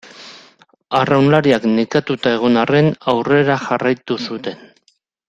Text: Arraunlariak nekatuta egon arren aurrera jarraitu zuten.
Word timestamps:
Arraunlariak 0.99 1.67
nekatuta 1.73 2.33
egon 2.39 2.57
arren 2.65 2.89
aurrera 3.13 3.59
jarraitu 3.67 4.19
zuten. 4.29 4.65